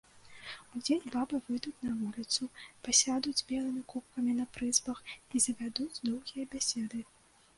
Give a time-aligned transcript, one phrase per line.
[0.77, 2.43] Удзень бабы выйдуць на вуліцу,
[2.87, 5.01] пасядуць белымі купкамі на прызбах
[5.35, 6.99] і завядуць доўгія бяседы.